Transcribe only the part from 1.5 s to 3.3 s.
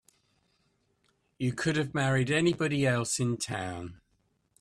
could have married anybody else